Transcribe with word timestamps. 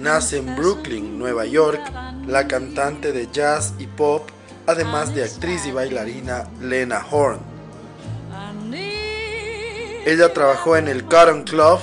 nace 0.00 0.38
en 0.38 0.56
Brooklyn, 0.56 1.18
Nueva 1.18 1.44
York, 1.44 1.80
la 2.26 2.46
cantante 2.48 3.12
de 3.12 3.28
jazz 3.30 3.74
y 3.78 3.86
pop, 3.86 4.28
además 4.66 5.14
de 5.14 5.24
actriz 5.24 5.66
y 5.66 5.72
bailarina 5.72 6.48
Lena 6.60 7.04
Horne. 7.10 7.40
Ella 10.06 10.32
trabajó 10.32 10.76
en 10.76 10.88
el 10.88 11.04
Cotton 11.04 11.44
Club 11.44 11.78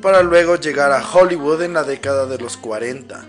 para 0.00 0.22
luego 0.22 0.56
llegar 0.56 0.92
a 0.92 1.04
Hollywood 1.06 1.62
en 1.62 1.74
la 1.74 1.84
década 1.84 2.26
de 2.26 2.38
los 2.38 2.56
40. 2.56 3.24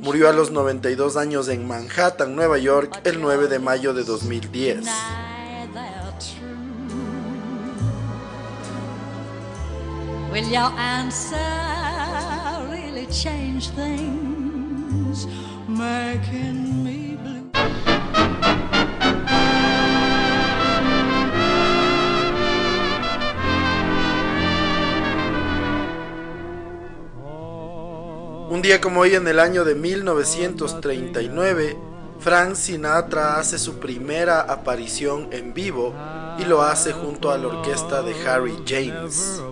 Murió 0.00 0.28
a 0.28 0.32
los 0.32 0.50
92 0.50 1.16
años 1.16 1.48
en 1.48 1.66
Manhattan, 1.66 2.34
Nueva 2.34 2.58
York, 2.58 3.00
el 3.04 3.20
9 3.20 3.46
de 3.46 3.60
mayo 3.60 3.94
de 3.94 4.02
2010. 4.02 4.84
Un 28.48 28.62
día 28.62 28.80
como 28.80 29.00
hoy 29.00 29.14
en 29.14 29.28
el 29.28 29.40
año 29.40 29.66
de 29.66 29.74
1939, 29.74 31.76
Frank 32.18 32.54
Sinatra 32.54 33.38
hace 33.38 33.58
su 33.58 33.78
primera 33.78 34.40
aparición 34.40 35.28
en 35.32 35.52
vivo 35.52 35.94
y 36.38 36.46
lo 36.46 36.62
hace 36.62 36.92
junto 36.92 37.30
a 37.30 37.36
la 37.36 37.48
orquesta 37.48 38.02
de 38.02 38.14
Harry 38.26 38.56
James. 38.66 39.42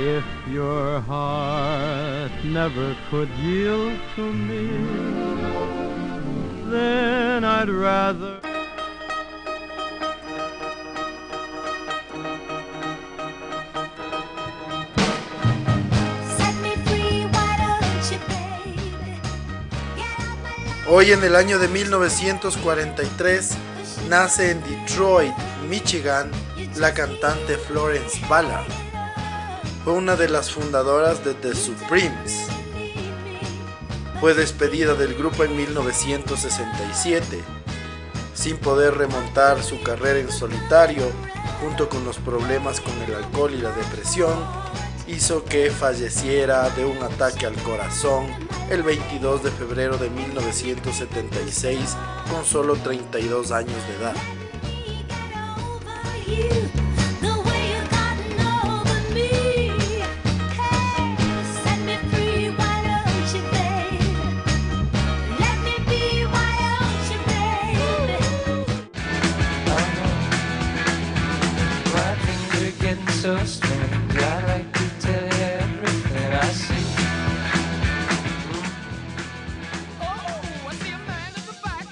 If 0.00 0.24
your 0.48 1.00
heart 1.00 2.30
never 2.44 2.94
could 3.10 3.28
yield 3.30 3.98
to 4.14 4.32
me, 4.32 4.68
then 6.70 7.42
I'd 7.42 7.68
rather. 7.68 8.38
Hoy 20.86 21.10
en 21.10 21.24
el 21.24 21.34
año 21.34 21.58
de 21.58 21.66
1943 21.66 23.56
nace 24.08 24.52
en 24.52 24.62
Detroit, 24.62 25.34
Michigan, 25.68 26.30
la 26.76 26.94
cantante 26.94 27.56
Florence 27.56 28.20
Ballard. 28.28 28.87
Fue 29.84 29.92
una 29.92 30.16
de 30.16 30.28
las 30.28 30.50
fundadoras 30.50 31.24
de 31.24 31.34
The 31.34 31.54
Supremes. 31.54 32.46
Fue 34.20 34.34
despedida 34.34 34.94
del 34.94 35.14
grupo 35.14 35.44
en 35.44 35.56
1967. 35.56 37.42
Sin 38.34 38.56
poder 38.58 38.96
remontar 38.96 39.62
su 39.62 39.80
carrera 39.82 40.18
en 40.18 40.30
solitario, 40.30 41.04
junto 41.60 41.88
con 41.88 42.04
los 42.04 42.18
problemas 42.18 42.80
con 42.80 42.92
el 43.02 43.14
alcohol 43.14 43.54
y 43.54 43.58
la 43.58 43.70
depresión, 43.72 44.36
hizo 45.06 45.44
que 45.44 45.70
falleciera 45.70 46.68
de 46.70 46.84
un 46.84 47.02
ataque 47.02 47.46
al 47.46 47.54
corazón 47.62 48.26
el 48.70 48.82
22 48.82 49.42
de 49.42 49.50
febrero 49.50 49.96
de 49.96 50.10
1976 50.10 51.96
con 52.30 52.44
solo 52.44 52.74
32 52.74 53.52
años 53.52 53.76
de 53.86 53.96
edad. 53.96 54.14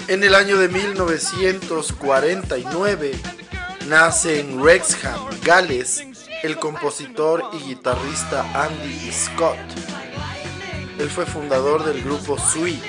En 0.09 0.23
el 0.23 0.37
año 0.37 0.57
de 0.57 0.69
1949 0.69 3.11
nace 3.89 4.39
en 4.39 4.61
Wrexham, 4.61 5.19
Gales, 5.43 6.05
el 6.45 6.59
compositor 6.59 7.43
y 7.53 7.57
guitarrista 7.71 8.49
Andy 8.55 9.11
Scott. 9.11 9.59
Él 11.01 11.11
fue 11.11 11.27
fundador 11.27 11.85
del 11.85 12.05
grupo 12.05 12.39
Sweet 12.39 12.81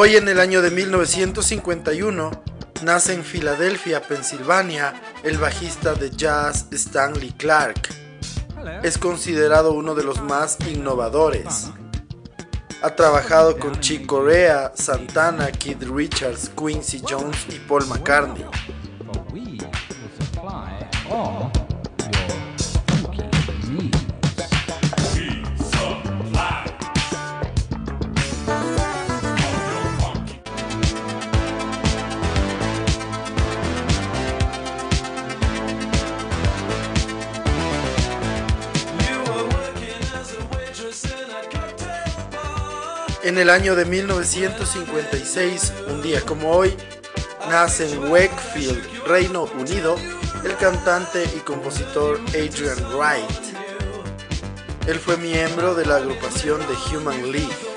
Hoy 0.00 0.14
en 0.14 0.28
el 0.28 0.38
año 0.38 0.62
de 0.62 0.70
1951 0.70 2.30
nace 2.84 3.14
en 3.14 3.24
Filadelfia, 3.24 4.00
Pensilvania, 4.00 4.94
el 5.24 5.38
bajista 5.38 5.94
de 5.94 6.10
jazz 6.10 6.68
Stanley 6.70 7.32
Clark. 7.32 7.88
Es 8.84 8.96
considerado 8.96 9.72
uno 9.72 9.96
de 9.96 10.04
los 10.04 10.22
más 10.22 10.56
innovadores. 10.68 11.72
Ha 12.80 12.94
trabajado 12.94 13.58
con 13.58 13.80
Chick 13.80 14.06
Corea, 14.06 14.70
Santana, 14.76 15.50
Kid 15.50 15.82
Richards, 15.92 16.48
Quincy 16.56 17.02
Jones 17.04 17.46
y 17.48 17.58
Paul 17.58 17.84
McCartney. 17.88 18.46
En 43.28 43.36
el 43.36 43.50
año 43.50 43.76
de 43.76 43.84
1956, 43.84 45.74
un 45.88 46.00
día 46.00 46.22
como 46.22 46.50
hoy, 46.50 46.74
nace 47.50 47.92
en 47.92 48.10
Wakefield, 48.10 49.04
Reino 49.06 49.42
Unido, 49.58 49.96
el 50.46 50.56
cantante 50.56 51.24
y 51.36 51.40
compositor 51.40 52.18
Adrian 52.28 52.78
Wright. 52.96 53.28
Él 54.86 54.98
fue 54.98 55.18
miembro 55.18 55.74
de 55.74 55.84
la 55.84 55.96
agrupación 55.96 56.58
de 56.60 56.96
Human 56.96 57.30
League. 57.30 57.67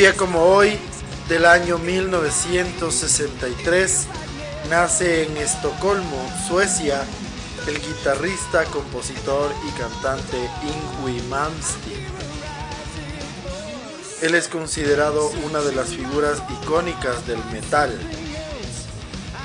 Día 0.00 0.16
como 0.16 0.40
hoy, 0.44 0.78
del 1.28 1.44
año 1.44 1.76
1963, 1.76 4.06
nace 4.70 5.24
en 5.24 5.36
Estocolmo, 5.36 6.26
Suecia, 6.48 7.02
el 7.66 7.78
guitarrista, 7.78 8.64
compositor 8.64 9.52
y 9.68 9.72
cantante 9.78 10.38
Yngwie 10.62 11.20
Malmsteen. 11.24 12.06
Él 14.22 14.34
es 14.34 14.48
considerado 14.48 15.28
una 15.44 15.60
de 15.60 15.74
las 15.74 15.90
figuras 15.90 16.42
icónicas 16.62 17.26
del 17.26 17.44
metal. 17.52 17.94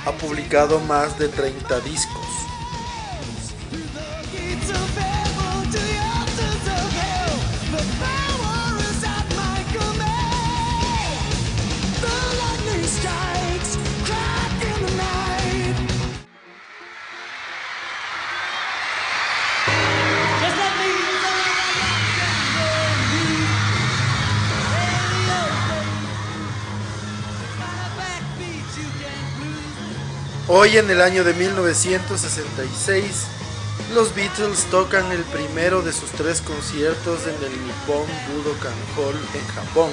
Ha 0.05 0.13
publicado 0.13 0.79
más 0.79 1.19
de 1.19 1.27
30 1.27 1.81
discos. 1.81 2.44
Hoy 30.47 30.77
en 30.77 30.92
el 30.92 31.01
año 31.01 31.24
de 31.24 31.33
1966, 31.33 33.03
los 33.95 34.13
Beatles 34.13 34.65
tocan 34.69 35.12
el 35.12 35.24
primero 35.24 35.81
de 35.81 35.92
sus 35.92 36.12
tres 36.12 36.39
conciertos 36.42 37.21
en 37.24 37.33
el 37.44 37.51
Nippon 37.65 38.06
Budokan 38.30 38.75
Hall 38.95 39.15
en 39.33 39.47
Japón. 39.47 39.92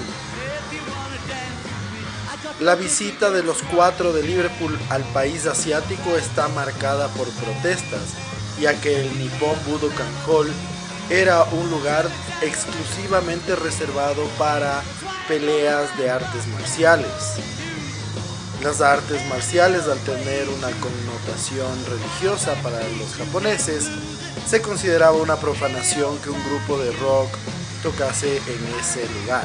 La 2.61 2.75
visita 2.75 3.31
de 3.31 3.43
los 3.43 3.63
cuatro 3.75 4.13
de 4.13 4.25
Liverpool 4.25 4.79
al 4.91 5.05
país 5.15 5.47
asiático 5.47 6.19
está 6.19 6.49
marcada 6.49 7.09
por 7.09 7.31
protestas, 7.31 8.13
ya 8.61 8.79
que 8.79 9.01
el 9.01 9.19
Nippon 9.19 9.57
Budokan 9.67 10.15
Hall 10.27 10.53
era 11.09 11.45
un 11.45 11.71
lugar 11.71 12.07
exclusivamente 12.43 13.57
reservado 13.57 14.27
para 14.37 14.83
peleas 15.29 15.97
de 15.97 16.11
artes 16.11 16.47
marciales. 16.49 17.09
Las 18.63 18.81
artes 18.81 19.21
marciales, 19.29 19.89
al 19.89 19.99
tener 19.99 20.49
una 20.49 20.71
connotación 20.79 21.85
religiosa 21.85 22.55
para 22.63 22.79
los 22.97 23.13
japoneses, 23.17 23.89
se 24.47 24.63
consideraba 24.63 25.17
una 25.17 25.35
profanación 25.35 26.17
que 26.19 26.31
un 26.31 26.41
grupo 26.45 26.79
de 26.79 26.93
rock 26.93 27.37
tocase 27.83 28.37
en 28.37 28.81
ese 28.81 29.05
lugar. 29.21 29.45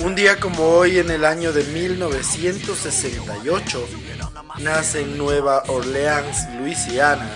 Un 0.00 0.14
día 0.14 0.38
como 0.38 0.64
hoy 0.64 0.98
en 0.98 1.10
el 1.10 1.24
año 1.24 1.52
de 1.52 1.64
1968 1.64 3.88
nace 4.60 5.00
en 5.00 5.18
Nueva 5.18 5.64
Orleans, 5.66 6.46
Luisiana, 6.60 7.28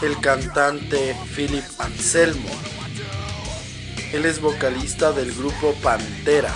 el 0.00 0.20
cantante 0.20 1.16
Philip 1.34 1.64
Anselmo. 1.78 2.48
Él 4.12 4.24
es 4.24 4.40
vocalista 4.40 5.10
del 5.10 5.34
grupo 5.34 5.74
Pantera. 5.82 6.54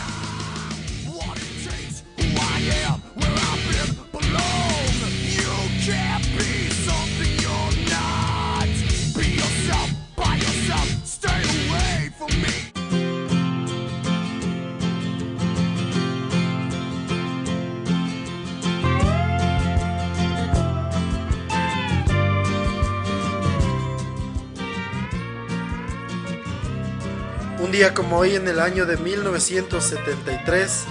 Como 27.93 28.17
hoy 28.19 28.35
en 28.35 28.49
el 28.49 28.61
año 28.61 28.87
de 28.87 28.97
1973, 28.97 30.85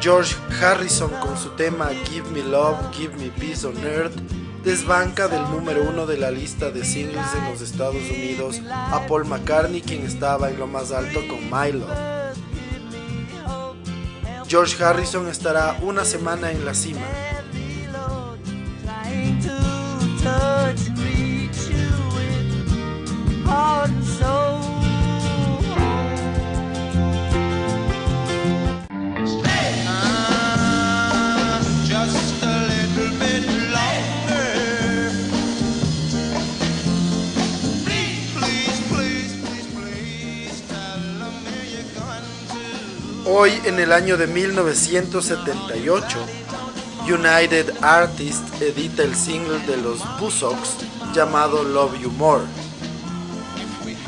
George 0.00 0.34
Harrison 0.62 1.10
con 1.20 1.36
su 1.36 1.50
tema 1.50 1.90
Give 2.08 2.26
Me 2.30 2.42
Love, 2.42 2.78
Give 2.92 3.14
Me 3.18 3.28
Peace 3.28 3.66
on 3.66 3.76
Earth 3.84 4.14
desbanca 4.64 5.28
del 5.28 5.42
número 5.50 5.82
uno 5.82 6.06
de 6.06 6.16
la 6.16 6.30
lista 6.30 6.70
de 6.70 6.84
singles 6.84 7.26
en 7.36 7.50
los 7.50 7.60
Estados 7.60 7.96
Unidos 8.08 8.62
a 8.68 9.04
Paul 9.06 9.26
McCartney 9.26 9.82
quien 9.82 10.06
estaba 10.06 10.48
en 10.48 10.58
lo 10.58 10.66
más 10.66 10.92
alto 10.92 11.20
con 11.28 11.44
My 11.50 11.72
Love. 11.72 11.90
George 14.48 14.82
Harrison 14.82 15.28
estará 15.28 15.76
una 15.82 16.04
semana 16.04 16.50
en 16.50 16.64
la 16.64 16.72
cima. 16.72 17.06
Hoy, 43.24 43.52
en 43.64 43.78
el 43.78 43.92
año 43.92 44.16
de 44.16 44.26
1978, 44.26 46.18
United 47.04 47.72
Artists 47.80 48.60
edita 48.60 49.04
el 49.04 49.14
single 49.14 49.60
de 49.60 49.76
los 49.76 50.00
Buzzcocks 50.18 50.78
llamado 51.14 51.62
Love 51.62 52.00
You 52.00 52.10
More. 52.10 52.42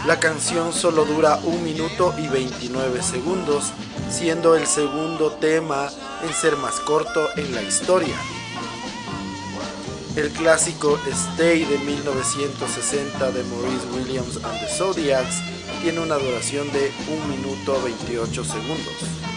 La 0.04 0.18
canción 0.18 0.72
solo 0.72 1.04
dura 1.04 1.38
un 1.44 1.62
minuto 1.62 2.12
y 2.18 2.26
29 2.26 3.02
segundos, 3.04 3.72
siendo 4.10 4.56
el 4.56 4.66
segundo 4.66 5.30
tema 5.30 5.88
en 6.26 6.34
ser 6.34 6.56
más 6.56 6.80
corto 6.80 7.28
en 7.36 7.54
la 7.54 7.62
historia. 7.62 8.16
El 10.16 10.30
clásico 10.30 10.98
Stay 11.06 11.64
de 11.64 11.78
1960 11.78 13.30
de 13.30 13.44
Maurice 13.44 13.86
Williams 13.94 14.36
and 14.44 14.58
the 14.58 14.68
Zodiacs 14.68 15.53
tiene 15.84 16.00
una 16.00 16.16
duración 16.16 16.72
de 16.72 16.90
1 17.08 17.26
minuto 17.26 17.78
28 17.84 18.42
segundos. 18.42 19.34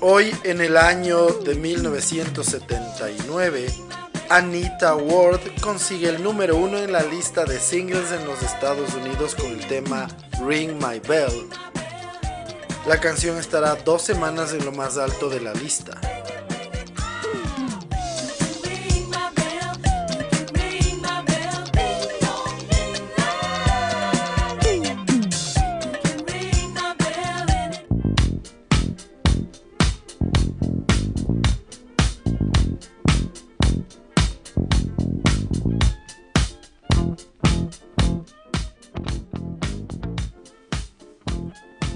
Hoy 0.00 0.32
en 0.44 0.60
el 0.60 0.76
año 0.76 1.26
de 1.26 1.56
1979, 1.56 3.66
Anita 4.30 4.94
Ward 4.94 5.40
consigue 5.60 6.08
el 6.08 6.22
número 6.22 6.56
uno 6.56 6.78
en 6.78 6.92
la 6.92 7.02
lista 7.02 7.44
de 7.44 7.58
singles 7.58 8.12
en 8.12 8.24
los 8.24 8.40
Estados 8.44 8.94
Unidos 8.94 9.34
con 9.34 9.46
el 9.46 9.66
tema 9.66 10.06
Ring 10.46 10.80
My 10.80 11.00
Bell. 11.00 11.48
La 12.86 13.00
canción 13.00 13.38
estará 13.38 13.74
dos 13.74 14.02
semanas 14.02 14.52
en 14.52 14.64
lo 14.64 14.70
más 14.70 14.98
alto 14.98 15.28
de 15.28 15.40
la 15.40 15.52
lista. 15.52 16.00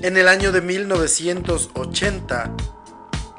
En 0.02 0.16
el 0.16 0.26
año 0.26 0.50
de 0.50 0.61
1980, 0.61 2.56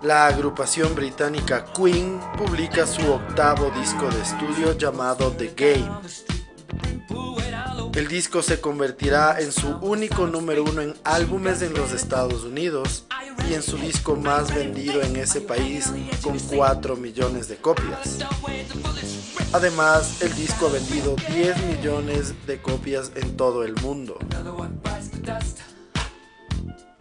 la 0.02 0.28
agrupación 0.28 0.96
británica 0.96 1.66
Queen 1.76 2.22
publica 2.38 2.88
su 2.88 3.06
octavo 3.12 3.70
disco 3.78 4.10
de 4.10 4.22
estudio 4.22 4.78
llamado 4.78 5.34
The 5.34 5.54
Game. 5.58 5.92
El 7.94 8.08
disco 8.08 8.42
se 8.42 8.62
convertirá 8.62 9.42
en 9.42 9.52
su 9.52 9.76
único 9.82 10.26
número 10.26 10.64
uno 10.64 10.82
en 10.82 10.96
álbumes 11.04 11.62
en 11.62 11.74
los 11.74 11.92
Estados 11.92 12.46
Unidos 12.46 13.08
y 13.50 13.56
en 13.56 13.62
su 13.62 13.78
disco 13.78 14.16
más 14.16 14.56
vendido 14.56 15.02
en 15.02 15.18
ese 15.18 15.42
país 15.42 15.92
con 16.22 16.40
4 16.40 16.96
millones 16.96 17.50
de 17.50 17.58
copias. 17.58 18.20
Además, 19.52 20.22
el 20.22 20.34
disco 20.36 20.68
ha 20.68 20.72
vendido 20.72 21.18
10 21.30 21.62
millones 21.66 22.34
de 22.48 22.62
copias 22.62 23.12
en 23.16 23.36
todo 23.36 23.66
el 23.66 23.76
mundo. 23.82 24.18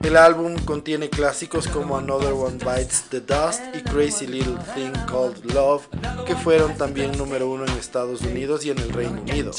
El 0.03 0.17
álbum 0.17 0.57
contiene 0.65 1.09
clásicos 1.09 1.69
como 1.69 1.97
Another 1.97 2.33
One 2.33 2.59
Bites 2.59 3.05
the 3.11 3.21
Dust 3.21 3.63
y 3.75 3.83
Crazy 3.83 4.27
Little 4.27 4.57
Thing 4.75 4.93
Called 5.07 5.45
Love, 5.55 5.87
que 6.27 6.35
fueron 6.35 6.77
también 6.77 7.17
número 7.17 7.49
uno 7.49 7.65
en 7.65 7.73
Estados 7.73 8.21
Unidos 8.23 8.65
y 8.67 8.71
en 8.71 8.79
el 8.79 8.93
Reino 8.93 9.21
Unido. 9.23 9.53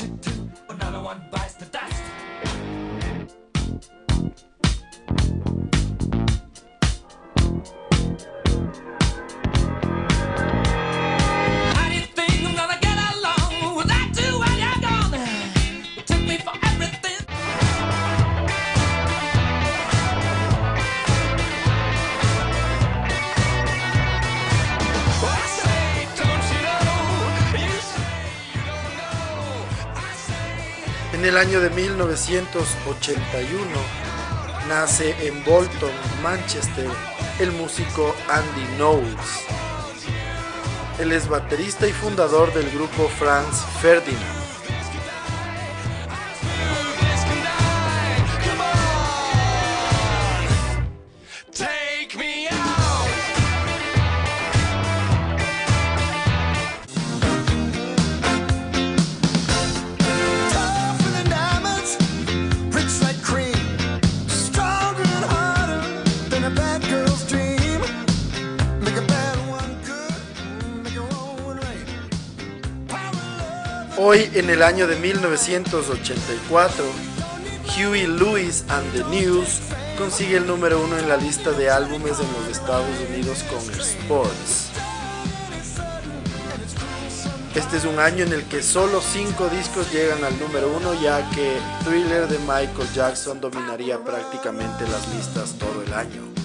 Año 31.53 31.62
de 31.62 31.69
1981 31.69 33.63
nace 34.67 35.15
en 35.27 35.43
Bolton, 35.43 35.91
Manchester, 36.24 36.89
el 37.39 37.51
músico 37.51 38.15
Andy 38.27 38.65
Knowles. 38.77 39.45
Él 40.98 41.12
es 41.12 41.27
baterista 41.27 41.86
y 41.88 41.91
fundador 41.91 42.51
del 42.55 42.72
grupo 42.72 43.07
Franz 43.19 43.63
Ferdinand. 43.83 44.33
Hoy, 74.13 74.29
en 74.36 74.51
el 74.51 74.62
año 74.62 74.86
de 74.86 74.96
1984, 74.96 76.86
Huey 77.75 78.05
Lewis 78.05 78.63
and 78.70 78.91
the 78.91 79.03
News 79.05 79.58
consigue 79.98 80.38
el 80.38 80.46
número 80.46 80.84
uno 80.84 81.00
en 81.00 81.10
la 81.10 81.17
lista 81.17 81.51
de 81.51 81.72
álbumes 81.72 82.20
en 82.20 82.32
los 82.32 82.48
Estados 82.48 82.88
Unidos 83.10 83.43
con 83.50 83.58
Sports. 83.74 84.70
Este 87.55 87.77
es 87.77 87.86
un 87.86 87.98
año 87.98 88.24
en 88.24 88.34
el 88.34 88.43
que 88.43 88.62
solo 88.62 89.01
cinco 89.01 89.50
discos 89.50 89.91
llegan 89.91 90.24
al 90.24 90.39
número 90.39 90.72
uno, 90.72 90.93
ya 91.01 91.27
que 91.32 91.58
Thriller 91.84 92.27
de 92.27 92.38
Michael 92.38 92.93
Jackson 92.93 93.41
dominaría 93.41 93.98
prácticamente 93.98 94.88
las 94.89 95.08
listas 95.08 95.55
todo 95.58 95.82
el 95.82 95.91
año. 95.91 96.43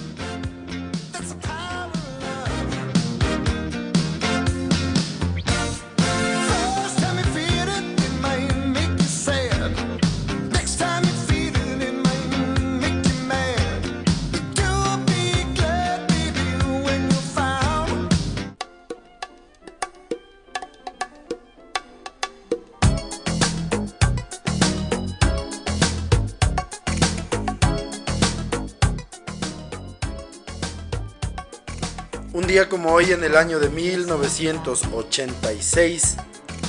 Día 32.49 32.69
como 32.71 32.95
hoy 32.95 33.12
en 33.12 33.23
el 33.25 33.37
año 33.37 33.61
de 33.61 33.69
1986, 33.69 36.17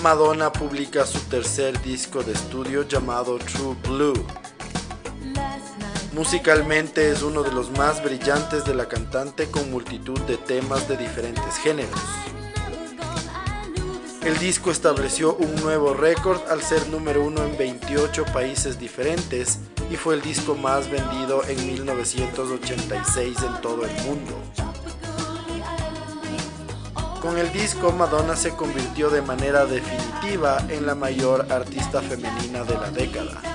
Madonna 0.04 0.52
publica 0.52 1.06
su 1.06 1.22
tercer 1.22 1.82
disco 1.82 2.22
de 2.22 2.34
estudio 2.34 2.86
llamado 2.86 3.40
True 3.40 3.78
Blue. 3.88 4.26
Musicalmente 6.12 7.10
es 7.10 7.22
uno 7.22 7.44
de 7.44 7.54
los 7.54 7.72
más 7.72 8.04
brillantes 8.04 8.66
de 8.66 8.76
la 8.76 8.90
cantante 8.90 9.50
con 9.50 9.72
multitud 9.72 10.20
de 10.24 10.36
temas 10.36 10.90
de 10.90 10.98
diferentes 10.98 11.56
géneros. 11.64 12.02
El 14.26 14.38
disco 14.38 14.72
estableció 14.72 15.38
un 15.38 15.56
nuevo 15.64 15.94
récord 15.94 16.42
al 16.50 16.62
ser 16.62 16.90
número 16.90 17.24
uno 17.24 17.46
en 17.46 17.58
28 17.58 18.26
países 18.34 18.80
diferentes 18.80 19.60
y 19.90 19.96
fue 19.96 20.16
el 20.16 20.22
disco 20.22 20.56
más 20.56 20.92
vendido 20.92 21.42
en 21.48 21.66
1986 21.66 23.38
en 23.44 23.62
todo 23.62 23.86
el 23.86 23.94
mundo. 24.04 24.69
Con 27.30 27.38
el 27.38 27.54
disco, 27.54 27.92
Madonna 27.92 28.36
se 28.36 28.56
convirtió 28.56 29.12
de 29.12 29.22
manera 29.22 29.68
definitiva 29.68 30.66
en 30.68 30.88
la 30.88 30.96
mayor 30.96 31.46
artista 31.52 32.02
femenina 32.02 32.64
de 32.64 32.74
la 32.74 32.90
década. 32.90 33.49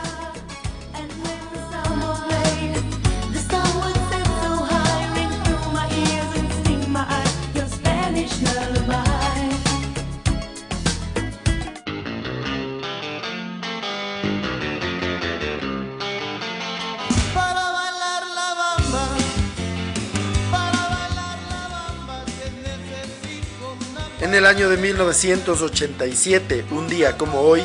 En 24.35 24.39
el 24.39 24.47
año 24.47 24.69
de 24.69 24.77
1987, 24.79 26.65
un 26.73 26.89
día 26.89 27.17
como 27.17 27.43
hoy, 27.43 27.63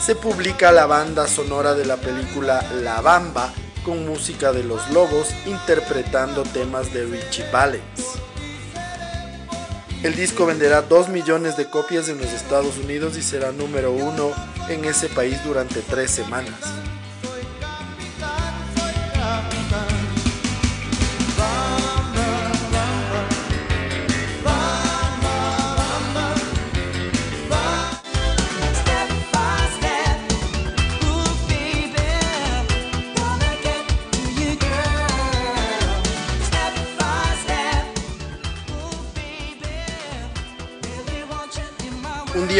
se 0.00 0.14
publica 0.14 0.70
la 0.70 0.86
banda 0.86 1.26
sonora 1.26 1.74
de 1.74 1.84
la 1.84 1.96
película 1.96 2.64
La 2.80 3.00
Bamba 3.00 3.52
con 3.84 4.06
música 4.06 4.52
de 4.52 4.62
Los 4.62 4.88
Lobos 4.90 5.30
interpretando 5.46 6.44
temas 6.44 6.92
de 6.92 7.06
Richie 7.06 7.44
Valens. 7.50 8.20
El 10.04 10.14
disco 10.14 10.46
venderá 10.46 10.82
2 10.82 11.08
millones 11.08 11.56
de 11.56 11.68
copias 11.68 12.08
en 12.08 12.18
los 12.18 12.28
Estados 12.28 12.78
Unidos 12.78 13.16
y 13.16 13.22
será 13.22 13.50
número 13.50 13.90
uno 13.90 14.30
en 14.68 14.84
ese 14.84 15.08
país 15.08 15.42
durante 15.42 15.80
tres 15.80 16.12
semanas. 16.12 16.54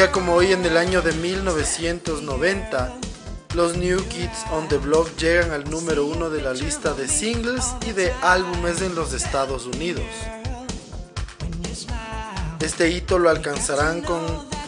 Día 0.02 0.10
como 0.10 0.34
hoy 0.34 0.50
en 0.50 0.64
el 0.64 0.76
año 0.76 1.00
de 1.00 1.12
1990, 1.12 2.92
los 3.54 3.76
New 3.76 4.02
Kids 4.08 4.44
on 4.50 4.66
the 4.66 4.78
Block 4.78 5.08
llegan 5.16 5.52
al 5.52 5.70
número 5.70 6.06
uno 6.06 6.28
de 6.28 6.42
la 6.42 6.54
lista 6.54 6.92
de 6.92 7.06
singles 7.06 7.66
y 7.86 7.92
de 7.92 8.12
álbumes 8.20 8.82
en 8.82 8.96
los 8.96 9.12
Estados 9.12 9.66
Unidos. 9.66 10.04
Este 12.58 12.90
hito 12.90 13.20
lo 13.20 13.30
alcanzarán 13.30 14.00
con 14.02 14.22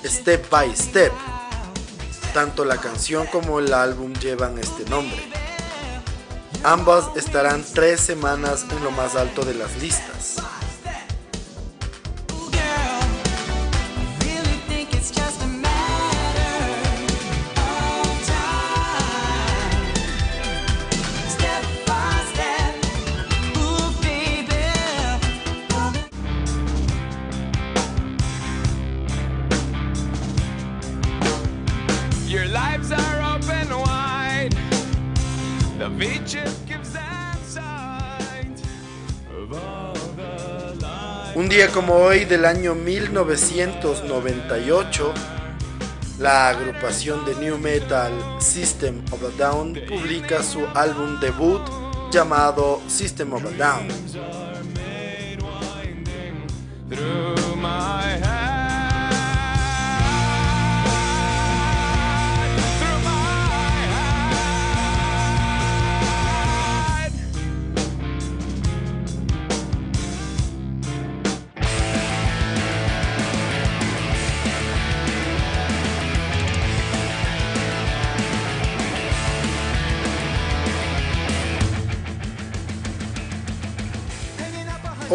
Step 0.04 0.48
by 0.50 0.72
Step. 0.76 1.12
Tanto 2.32 2.64
la 2.64 2.76
canción 2.76 3.26
como 3.26 3.58
el 3.58 3.74
álbum 3.74 4.12
llevan 4.14 4.56
este 4.58 4.88
nombre. 4.88 5.20
Ambas 6.62 7.06
estarán 7.16 7.64
tres 7.74 7.98
semanas 7.98 8.66
en 8.70 8.84
lo 8.84 8.92
más 8.92 9.16
alto 9.16 9.44
de 9.44 9.54
las 9.54 9.76
listas. 9.82 10.36
Un 41.36 41.48
día 41.48 41.68
como 41.68 41.94
hoy 41.94 42.26
del 42.26 42.44
año 42.44 42.76
1998, 42.76 45.12
la 46.20 46.50
agrupación 46.50 47.24
de 47.24 47.34
new 47.34 47.58
metal 47.58 48.12
System 48.38 49.02
of 49.10 49.20
a 49.24 49.30
Down 49.36 49.76
publica 49.88 50.44
su 50.44 50.64
álbum 50.74 51.18
debut 51.18 51.60
llamado 52.12 52.80
System 52.86 53.32
of 53.32 53.44
a 53.46 53.50
Down. 53.50 53.88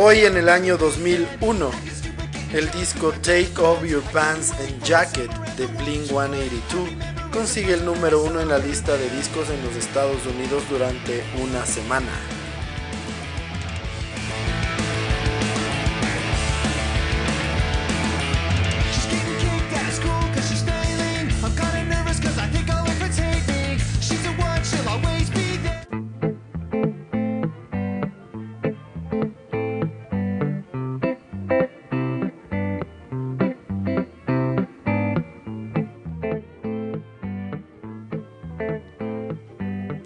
Hoy 0.01 0.19
en 0.19 0.37
el 0.37 0.47
año 0.47 0.77
2001, 0.77 1.71
el 2.53 2.71
disco 2.71 3.11
Take 3.21 3.51
Off 3.57 3.83
Your 3.83 4.01
Pants 4.13 4.53
and 4.53 4.81
Jacket 4.81 5.29
de 5.57 5.67
Blink 5.67 6.05
182 6.05 6.89
consigue 7.33 7.73
el 7.73 7.83
número 7.83 8.23
uno 8.23 8.39
en 8.39 8.47
la 8.47 8.59
lista 8.59 8.95
de 8.95 9.09
discos 9.09 9.49
en 9.49 9.61
los 9.61 9.75
Estados 9.75 10.25
Unidos 10.25 10.63
durante 10.69 11.21
una 11.43 11.65
semana. 11.65 12.38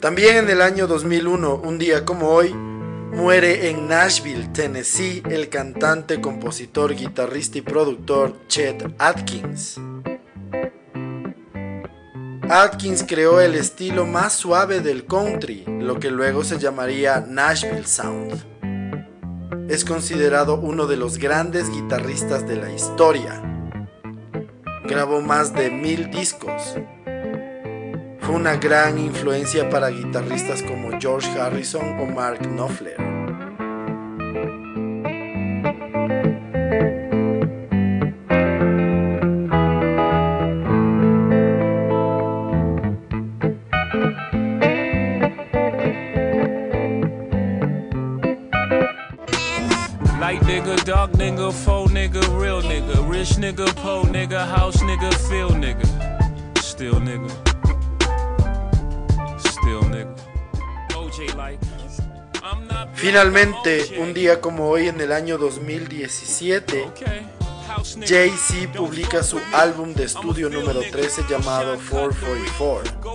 También 0.03 0.35
en 0.35 0.49
el 0.49 0.61
año 0.61 0.85
2001, 0.85 1.61
un 1.63 1.79
día 1.79 2.03
como 2.03 2.27
hoy, 2.27 2.53
muere 2.53 3.69
en 3.69 3.87
Nashville, 3.87 4.49
Tennessee, 4.49 5.23
el 5.29 5.47
cantante, 5.47 6.19
compositor, 6.19 6.93
guitarrista 6.93 7.59
y 7.59 7.61
productor 7.61 8.35
Chet 8.49 8.83
Atkins. 8.97 9.79
Atkins 12.49 13.05
creó 13.07 13.39
el 13.39 13.55
estilo 13.55 14.05
más 14.05 14.33
suave 14.33 14.81
del 14.81 15.05
country, 15.05 15.63
lo 15.65 15.97
que 16.01 16.11
luego 16.11 16.43
se 16.43 16.59
llamaría 16.59 17.21
Nashville 17.25 17.87
Sound. 17.87 18.43
Es 19.69 19.85
considerado 19.85 20.59
uno 20.59 20.85
de 20.85 20.97
los 20.97 21.17
grandes 21.17 21.69
guitarristas 21.69 22.45
de 22.45 22.57
la 22.57 22.73
historia. 22.73 23.41
Grabó 24.83 25.21
más 25.21 25.53
de 25.53 25.69
mil 25.69 26.11
discos, 26.11 26.75
fue 28.23 28.35
una 28.35 28.55
gran 28.55 28.97
influencia 28.97 29.69
para 29.69 29.89
guitarristas 29.89 30.63
como 30.63 30.97
George 30.99 31.29
Harrison 31.39 31.99
o 31.99 32.05
Mark 32.05 32.39
Knopfler. 32.39 32.97
Light 50.19 50.41
nigga, 50.43 50.75
dark 50.85 51.11
nigga, 51.17 51.51
faux 51.51 51.91
nigga, 51.91 52.21
real 52.39 52.61
nigga, 52.63 52.93
rich 53.11 53.37
nigga, 53.37 53.65
po 53.83 54.07
nigga, 54.09 54.45
house 54.47 54.81
nigga, 54.83 55.11
feel 55.27 55.49
nigga, 55.49 55.85
still 56.61 57.01
nigga. 57.01 57.52
Finalmente, 62.95 63.99
un 63.99 64.13
día 64.13 64.41
como 64.41 64.69
hoy 64.69 64.87
en 64.87 64.99
el 65.01 65.11
año 65.11 65.37
2017, 65.37 66.91
Jay-Z 68.05 68.73
publica 68.73 69.23
su 69.23 69.39
álbum 69.53 69.93
de 69.93 70.05
estudio 70.05 70.49
número 70.49 70.81
13 70.81 71.25
llamado 71.29 71.77
444. 71.89 73.13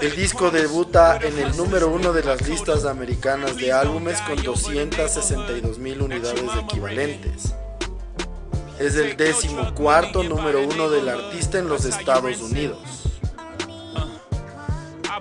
El 0.00 0.16
disco 0.16 0.50
debuta 0.50 1.18
en 1.22 1.38
el 1.38 1.56
número 1.56 1.88
uno 1.88 2.12
de 2.12 2.24
las 2.24 2.46
listas 2.48 2.84
americanas 2.84 3.56
de 3.56 3.72
álbumes 3.72 4.20
con 4.22 4.42
262 4.42 5.78
mil 5.78 6.02
unidades 6.02 6.50
equivalentes. 6.62 7.54
Es 8.78 8.96
el 8.96 9.16
décimo 9.16 9.74
cuarto 9.74 10.22
número 10.22 10.66
uno 10.66 10.88
del 10.88 11.08
artista 11.08 11.58
en 11.58 11.68
los 11.68 11.84
Estados 11.84 12.40
Unidos. 12.40 13.09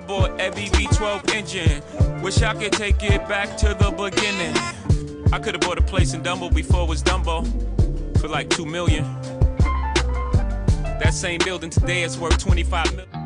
Bought 0.09 0.39
every 0.39 0.65
V12 0.65 1.35
engine. 1.35 2.23
Wish 2.23 2.41
I 2.41 2.55
could 2.55 2.73
take 2.73 3.03
it 3.03 3.27
back 3.29 3.55
to 3.57 3.75
the 3.75 3.91
beginning. 3.91 4.57
I 5.31 5.37
could 5.37 5.53
have 5.53 5.61
bought 5.61 5.77
a 5.77 5.83
place 5.83 6.15
in 6.15 6.23
Dumbo 6.23 6.51
before 6.51 6.81
it 6.81 6.89
was 6.89 7.03
Dumbo 7.03 7.45
for 8.19 8.27
like 8.27 8.49
two 8.49 8.65
million. 8.65 9.03
That 10.99 11.11
same 11.13 11.39
building 11.45 11.69
today 11.69 12.01
is 12.01 12.17
worth 12.17 12.39
25 12.39 12.95
million. 12.95 13.18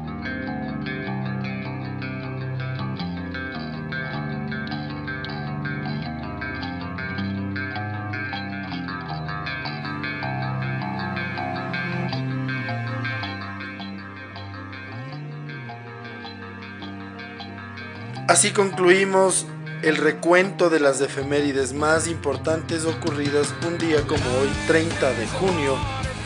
Así 18.44 18.52
concluimos 18.52 19.46
el 19.84 19.96
recuento 19.96 20.70
de 20.70 20.82
las 20.82 21.00
efemérides 21.00 21.72
más 21.72 22.10
importantes 22.10 22.84
ocurridas 22.84 23.56
un 23.66 23.78
día 23.78 24.02
como 24.06 24.22
hoy, 24.38 24.50
30 24.68 25.14
de 25.14 25.28
junio, 25.28 25.78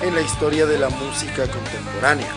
en 0.01 0.15
la 0.15 0.21
historia 0.21 0.65
de 0.65 0.80
la 0.80 0.89
música 0.89 1.45
contemporánea. 1.47 2.27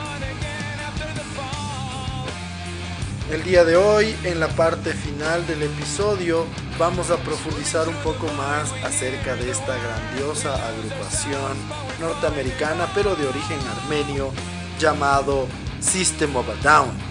El 3.30 3.42
día 3.42 3.64
de 3.64 3.78
hoy, 3.78 4.14
en 4.24 4.38
la 4.38 4.48
parte 4.48 4.92
final 4.92 5.46
del 5.46 5.62
episodio, 5.62 6.44
vamos 6.78 7.10
a 7.10 7.16
profundizar 7.16 7.88
un 7.88 7.96
poco 8.02 8.26
más 8.34 8.70
acerca 8.84 9.34
de 9.34 9.50
esta 9.50 9.78
grandiosa 9.78 10.56
agrupación 10.68 11.56
norteamericana, 11.98 12.86
pero 12.94 13.16
de 13.16 13.26
origen 13.26 13.58
armenio, 13.78 14.30
llamado 14.78 15.48
System 15.80 16.36
of 16.36 16.50
a 16.50 16.54
Down 16.62 17.09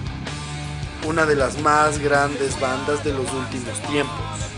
una 1.05 1.25
de 1.25 1.35
las 1.35 1.59
más 1.61 1.99
grandes 1.99 2.59
bandas 2.59 3.03
de 3.03 3.13
los 3.13 3.31
últimos 3.31 3.79
tiempos. 3.89 4.49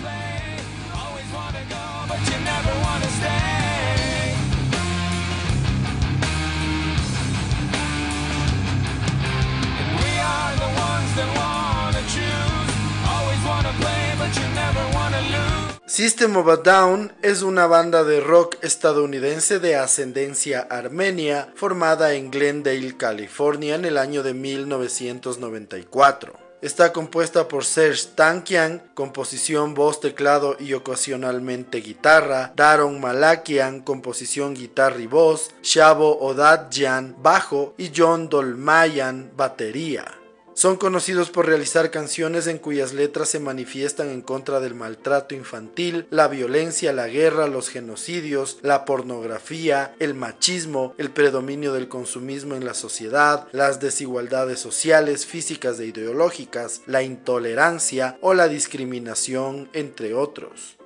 System 15.92 16.38
of 16.38 16.48
a 16.48 16.56
Down 16.56 17.12
es 17.22 17.42
una 17.42 17.68
banda 17.68 18.06
de 18.06 18.22
rock 18.22 18.56
estadounidense 18.62 19.60
de 19.60 19.76
ascendencia 19.76 20.62
armenia 20.62 21.52
formada 21.54 22.14
en 22.14 22.32
Glendale, 22.32 22.96
California 22.96 23.76
en 23.76 23.84
el 23.84 23.98
año 23.98 24.24
de 24.24 24.34
1994. 24.34 26.40
Está 26.62 26.94
compuesta 26.94 27.50
por 27.50 27.66
Serge 27.66 28.08
Tankian, 28.16 28.82
composición, 28.94 29.74
voz, 29.74 30.00
teclado 30.00 30.56
y 30.58 30.76
ocasionalmente 30.76 31.82
guitarra, 31.82 32.54
Daron 32.56 33.02
Malakian, 33.02 33.82
composición, 33.82 34.54
guitarra 34.54 35.02
y 35.02 35.08
voz, 35.08 35.52
Shabo 35.62 36.20
Odadjian, 36.20 37.18
bajo 37.22 37.74
y 37.78 37.92
John 37.94 38.30
Dolmayan, 38.30 39.34
batería. 39.36 40.21
Son 40.62 40.76
conocidos 40.76 41.32
por 41.32 41.48
realizar 41.48 41.90
canciones 41.90 42.46
en 42.46 42.60
cuyas 42.60 42.94
letras 42.94 43.30
se 43.30 43.40
manifiestan 43.40 44.10
en 44.10 44.22
contra 44.22 44.60
del 44.60 44.76
maltrato 44.76 45.34
infantil, 45.34 46.06
la 46.12 46.28
violencia, 46.28 46.94
la 46.94 47.08
guerra, 47.08 47.48
los 47.48 47.68
genocidios, 47.68 48.60
la 48.62 48.86
pornografía, 48.86 49.96
el 49.98 50.14
machismo, 50.14 50.94
el 51.00 51.10
predominio 51.10 51.74
del 51.74 51.88
consumismo 51.88 52.54
en 52.54 52.64
la 52.64 52.76
sociedad, 52.76 53.48
las 53.54 53.80
desigualdades 53.80 54.60
sociales, 54.60 55.26
físicas 55.26 55.80
e 55.80 55.88
ideológicas, 55.88 56.84
la 56.86 57.02
intolerancia 57.02 58.20
o 58.22 58.36
la 58.36 58.48
discriminación, 58.48 59.68
entre 59.74 60.14
otros. 60.14 60.78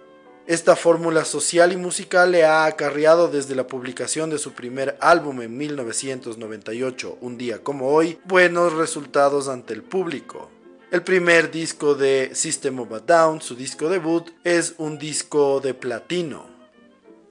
Esta 0.48 0.76
fórmula 0.76 1.26
social 1.26 1.74
y 1.74 1.78
musical 1.78 2.32
le 2.32 2.46
ha 2.46 2.66
acarreado 2.66 3.30
desde 3.30 3.56
la 3.56 3.66
publicación 3.66 4.30
de 4.30 4.38
su 4.38 4.54
primer 4.54 4.96
álbum 5.02 5.42
en 5.42 5.58
1998, 5.58 7.18
Un 7.20 7.40
día 7.40 7.64
como 7.64 7.88
hoy, 7.88 8.20
buenos 8.26 8.74
resultados 8.74 9.48
ante 9.48 9.74
el 9.74 9.82
público. 9.82 10.52
El 10.92 11.02
primer 11.02 11.50
disco 11.50 11.96
de 11.96 12.30
System 12.36 12.80
of 12.80 12.94
a 12.94 13.00
Down, 13.00 13.42
su 13.42 13.56
disco 13.56 13.90
debut, 13.90 14.30
es 14.44 14.76
un 14.78 15.00
disco 15.00 15.62
de 15.62 15.74
platino. 15.74 16.55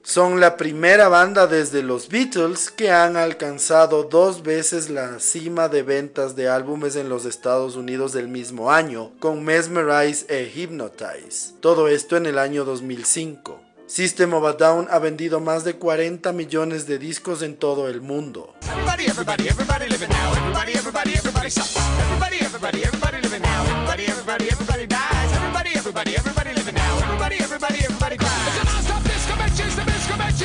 Son 0.07 0.39
la 0.39 0.55
primera 0.55 1.07
banda 1.07 1.47
desde 1.47 1.81
los 1.81 2.09
Beatles 2.09 2.69
que 2.69 2.91
han 2.91 3.17
alcanzado 3.17 4.03
dos 4.03 4.43
veces 4.43 4.91
la 4.91 5.19
cima 5.19 5.67
de 5.67 5.81
ventas 5.81 6.35
de 6.35 6.47
álbumes 6.47 6.95
en 6.95 7.09
los 7.09 7.25
Estados 7.25 7.75
Unidos 7.75 8.13
del 8.13 8.27
mismo 8.27 8.71
año, 8.71 9.13
con 9.19 9.43
Mesmerize 9.43 10.27
e 10.29 10.51
Hypnotize. 10.53 11.55
Todo 11.59 11.87
esto 11.87 12.17
en 12.17 12.27
el 12.27 12.37
año 12.37 12.65
2005. 12.65 13.59
System 13.87 14.35
of 14.35 14.45
a 14.45 14.53
Down 14.53 14.87
ha 14.91 14.99
vendido 14.99 15.39
más 15.39 15.63
de 15.63 15.73
40 15.73 16.31
millones 16.33 16.85
de 16.85 16.99
discos 16.99 17.41
en 17.41 17.57
todo 17.57 17.89
el 17.89 18.01
mundo. 18.01 18.53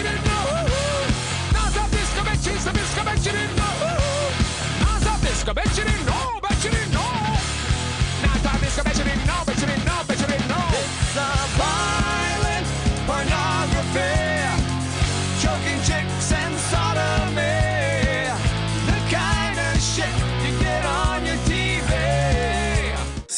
she 0.00 0.06
didn't 0.06 0.24
know. 0.24 0.66
Not 1.52 1.76
a 1.76 1.90
disco 1.90 2.22
bitch, 2.22 2.44
she's 2.44 2.66
a 2.66 2.72
disco 2.72 3.02
bitch, 3.02 3.24
she 3.24 3.30
didn't 3.32 3.56
know. 3.56 3.64
Not 4.80 5.02
a 5.02 5.26
disco 5.26 5.52
bitch, 5.52 5.68
she 5.68 5.82
didn't 5.82 5.84
know. 5.84 5.89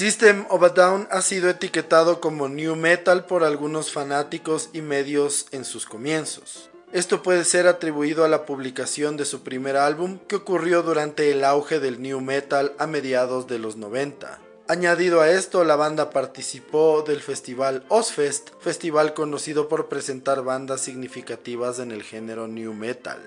System 0.02 0.46
of 0.48 0.64
a 0.64 0.70
Down 0.70 1.06
ha 1.12 1.22
sido 1.22 1.48
etiquetado 1.48 2.20
como 2.20 2.48
new 2.48 2.74
metal 2.74 3.24
por 3.24 3.44
algunos 3.44 3.92
fanáticos 3.92 4.68
y 4.72 4.80
medios 4.80 5.46
en 5.52 5.64
sus 5.64 5.86
comienzos. 5.86 6.70
Esto 6.92 7.22
puede 7.22 7.44
ser 7.44 7.68
atribuido 7.68 8.24
a 8.24 8.28
la 8.28 8.44
publicación 8.44 9.16
de 9.16 9.24
su 9.24 9.44
primer 9.44 9.76
álbum 9.76 10.18
que 10.26 10.34
ocurrió 10.34 10.82
durante 10.82 11.30
el 11.30 11.44
auge 11.44 11.78
del 11.78 12.02
new 12.02 12.20
metal 12.20 12.72
a 12.80 12.88
mediados 12.88 13.46
de 13.46 13.60
los 13.60 13.76
90. 13.76 14.40
Añadido 14.66 15.20
a 15.20 15.30
esto, 15.30 15.62
la 15.62 15.76
banda 15.76 16.10
participó 16.10 17.04
del 17.06 17.22
festival 17.22 17.84
Ozfest, 17.86 18.50
festival 18.58 19.14
conocido 19.14 19.68
por 19.68 19.88
presentar 19.88 20.42
bandas 20.42 20.80
significativas 20.80 21.78
en 21.78 21.92
el 21.92 22.02
género 22.02 22.48
new 22.48 22.74
metal. 22.74 23.20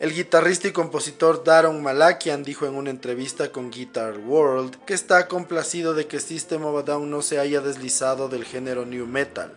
El 0.00 0.14
guitarrista 0.14 0.66
y 0.66 0.72
compositor 0.72 1.44
Daron 1.44 1.82
Malakian 1.82 2.42
dijo 2.42 2.64
en 2.64 2.74
una 2.74 2.88
entrevista 2.88 3.52
con 3.52 3.70
Guitar 3.70 4.16
World 4.16 4.82
que 4.86 4.94
está 4.94 5.28
complacido 5.28 5.92
de 5.92 6.06
que 6.06 6.20
System 6.20 6.64
of 6.64 6.78
a 6.78 6.82
Down 6.82 7.10
no 7.10 7.20
se 7.20 7.38
haya 7.38 7.60
deslizado 7.60 8.30
del 8.30 8.46
género 8.46 8.86
new 8.86 9.06
metal. 9.06 9.52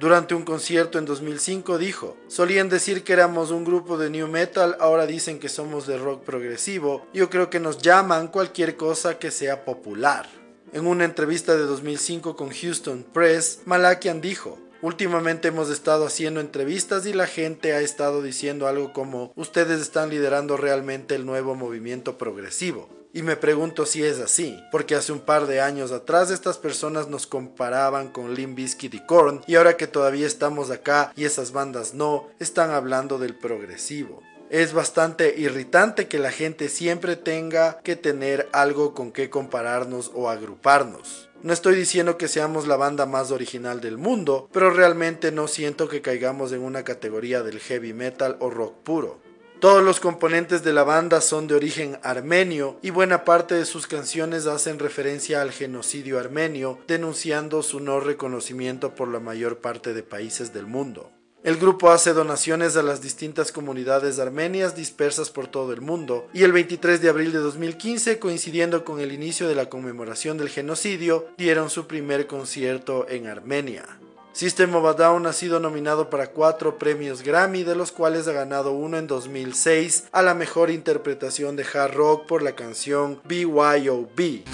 Durante 0.00 0.34
un 0.34 0.44
concierto 0.44 0.98
en 0.98 1.04
2005 1.04 1.76
dijo, 1.76 2.16
solían 2.26 2.70
decir 2.70 3.04
que 3.04 3.12
éramos 3.12 3.50
un 3.50 3.66
grupo 3.66 3.98
de 3.98 4.08
new 4.08 4.28
metal, 4.28 4.78
ahora 4.80 5.04
dicen 5.04 5.38
que 5.38 5.50
somos 5.50 5.86
de 5.86 5.98
rock 5.98 6.24
progresivo, 6.24 7.06
yo 7.12 7.28
creo 7.28 7.50
que 7.50 7.60
nos 7.60 7.76
llaman 7.76 8.28
cualquier 8.28 8.76
cosa 8.76 9.18
que 9.18 9.30
sea 9.30 9.66
popular. 9.66 10.26
En 10.72 10.86
una 10.86 11.04
entrevista 11.04 11.54
de 11.54 11.64
2005 11.64 12.34
con 12.34 12.48
Houston 12.48 13.04
Press, 13.12 13.60
Malakian 13.66 14.22
dijo, 14.22 14.58
Últimamente 14.82 15.46
hemos 15.46 15.70
estado 15.70 16.04
haciendo 16.04 16.40
entrevistas 16.40 17.06
y 17.06 17.12
la 17.12 17.28
gente 17.28 17.72
ha 17.72 17.80
estado 17.80 18.20
diciendo 18.20 18.66
algo 18.66 18.92
como 18.92 19.32
ustedes 19.36 19.80
están 19.80 20.10
liderando 20.10 20.56
realmente 20.56 21.14
el 21.14 21.24
nuevo 21.24 21.54
movimiento 21.54 22.18
progresivo. 22.18 22.88
Y 23.12 23.22
me 23.22 23.36
pregunto 23.36 23.86
si 23.86 24.02
es 24.02 24.18
así, 24.18 24.60
porque 24.72 24.96
hace 24.96 25.12
un 25.12 25.20
par 25.20 25.46
de 25.46 25.60
años 25.60 25.92
atrás 25.92 26.32
estas 26.32 26.58
personas 26.58 27.06
nos 27.06 27.28
comparaban 27.28 28.08
con 28.08 28.34
Limp 28.34 28.56
Bizkit 28.56 28.94
y 28.94 29.06
Korn 29.06 29.42
y 29.46 29.54
ahora 29.54 29.76
que 29.76 29.86
todavía 29.86 30.26
estamos 30.26 30.72
acá 30.72 31.12
y 31.14 31.26
esas 31.26 31.52
bandas 31.52 31.94
no, 31.94 32.26
están 32.40 32.72
hablando 32.72 33.18
del 33.18 33.36
progresivo. 33.36 34.20
Es 34.50 34.72
bastante 34.72 35.38
irritante 35.38 36.08
que 36.08 36.18
la 36.18 36.32
gente 36.32 36.68
siempre 36.68 37.14
tenga 37.14 37.80
que 37.82 37.94
tener 37.94 38.48
algo 38.52 38.94
con 38.94 39.12
que 39.12 39.30
compararnos 39.30 40.10
o 40.12 40.28
agruparnos. 40.28 41.28
No 41.42 41.52
estoy 41.52 41.74
diciendo 41.74 42.18
que 42.18 42.28
seamos 42.28 42.68
la 42.68 42.76
banda 42.76 43.04
más 43.04 43.32
original 43.32 43.80
del 43.80 43.98
mundo, 43.98 44.48
pero 44.52 44.70
realmente 44.70 45.32
no 45.32 45.48
siento 45.48 45.88
que 45.88 46.00
caigamos 46.00 46.52
en 46.52 46.60
una 46.62 46.84
categoría 46.84 47.42
del 47.42 47.58
heavy 47.58 47.92
metal 47.92 48.36
o 48.38 48.48
rock 48.48 48.76
puro. 48.84 49.18
Todos 49.58 49.82
los 49.82 49.98
componentes 49.98 50.62
de 50.62 50.72
la 50.72 50.84
banda 50.84 51.20
son 51.20 51.48
de 51.48 51.56
origen 51.56 51.98
armenio 52.04 52.78
y 52.80 52.90
buena 52.90 53.24
parte 53.24 53.56
de 53.56 53.64
sus 53.64 53.88
canciones 53.88 54.46
hacen 54.46 54.78
referencia 54.78 55.42
al 55.42 55.50
genocidio 55.50 56.20
armenio, 56.20 56.78
denunciando 56.86 57.64
su 57.64 57.80
no 57.80 57.98
reconocimiento 57.98 58.94
por 58.94 59.08
la 59.08 59.18
mayor 59.18 59.58
parte 59.58 59.94
de 59.94 60.04
países 60.04 60.52
del 60.52 60.66
mundo. 60.66 61.10
El 61.44 61.56
grupo 61.56 61.90
hace 61.90 62.12
donaciones 62.12 62.76
a 62.76 62.84
las 62.84 63.02
distintas 63.02 63.50
comunidades 63.50 64.20
armenias 64.20 64.76
dispersas 64.76 65.28
por 65.30 65.48
todo 65.48 65.72
el 65.72 65.80
mundo 65.80 66.28
y 66.32 66.44
el 66.44 66.52
23 66.52 67.02
de 67.02 67.08
abril 67.08 67.32
de 67.32 67.40
2015, 67.40 68.20
coincidiendo 68.20 68.84
con 68.84 69.00
el 69.00 69.10
inicio 69.10 69.48
de 69.48 69.56
la 69.56 69.68
conmemoración 69.68 70.38
del 70.38 70.50
genocidio, 70.50 71.26
dieron 71.36 71.68
su 71.68 71.88
primer 71.88 72.28
concierto 72.28 73.06
en 73.08 73.26
Armenia. 73.26 73.84
System 74.32 74.72
of 74.76 74.86
a 74.86 74.92
Down 74.92 75.26
ha 75.26 75.32
sido 75.32 75.58
nominado 75.58 76.10
para 76.10 76.28
cuatro 76.28 76.78
premios 76.78 77.22
Grammy, 77.22 77.64
de 77.64 77.74
los 77.74 77.90
cuales 77.90 78.28
ha 78.28 78.32
ganado 78.32 78.70
uno 78.70 78.96
en 78.96 79.08
2006 79.08 80.04
a 80.12 80.22
la 80.22 80.34
mejor 80.34 80.70
interpretación 80.70 81.56
de 81.56 81.64
hard 81.64 81.92
rock 81.92 82.26
por 82.26 82.42
la 82.42 82.52
canción 82.52 83.20
BYOB. 83.24 84.44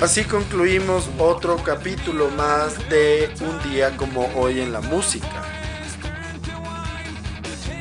Así 0.00 0.24
concluimos 0.24 1.10
otro 1.18 1.62
capítulo 1.62 2.30
más 2.30 2.88
de 2.88 3.28
Un 3.42 3.70
día 3.70 3.94
como 3.98 4.30
hoy 4.34 4.60
en 4.60 4.72
la 4.72 4.80
música. 4.80 5.44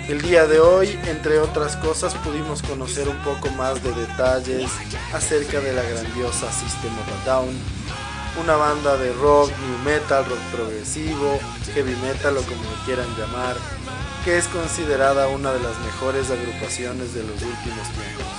El 0.10 0.22
día 0.22 0.46
de 0.46 0.60
hoy, 0.60 1.00
entre 1.08 1.40
otras 1.40 1.78
cosas, 1.78 2.14
pudimos 2.16 2.62
conocer 2.62 3.08
un 3.08 3.16
poco 3.24 3.50
más 3.52 3.82
de 3.82 3.94
detalles 3.94 4.70
acerca 5.14 5.62
de 5.62 5.72
la 5.72 5.82
grandiosa 5.82 6.52
System 6.52 6.92
of 7.00 7.22
a 7.22 7.26
Down, 7.26 7.58
una 8.44 8.58
banda 8.58 8.98
de 8.98 9.14
rock, 9.14 9.50
new 9.52 9.78
metal, 9.86 10.26
rock 10.26 10.40
progresivo, 10.52 11.40
heavy 11.74 11.96
metal 12.02 12.36
o 12.36 12.42
como 12.42 12.84
quieran 12.86 13.08
llamar, 13.18 13.56
que 14.26 14.38
es 14.38 14.46
considerada 14.50 15.30
una 15.30 15.54
de 15.54 15.62
las 15.62 15.80
mejores 15.80 16.30
agrupaciones 16.30 17.14
de 17.14 17.24
los 17.24 17.42
últimos 17.42 17.88
tiempos. 17.94 18.39